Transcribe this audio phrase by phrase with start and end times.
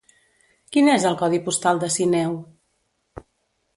[0.75, 2.35] Quin és el codi postal de Sineu?